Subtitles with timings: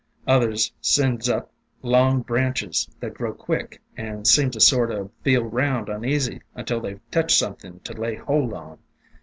[0.25, 1.51] Others sends up
[1.83, 6.99] long branches that grow quick and seem to sort o' feel round uneasy until they
[7.11, 8.79] touch something to lay hold on.